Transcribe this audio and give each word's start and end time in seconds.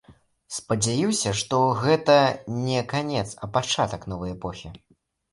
Спадзяюся, 0.59 1.33
што 1.41 1.59
гэта 1.83 2.15
не 2.67 2.79
канец, 2.93 3.25
а 3.43 3.49
пачатак 3.59 4.07
новай 4.15 4.33
эпохі. 4.37 4.73